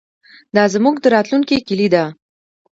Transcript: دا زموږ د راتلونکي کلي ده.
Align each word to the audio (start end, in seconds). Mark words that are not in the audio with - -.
دا 0.55 0.63
زموږ 0.73 0.95
د 1.01 1.05
راتلونکي 1.15 1.55
کلي 1.67 1.87
ده. 1.93 2.03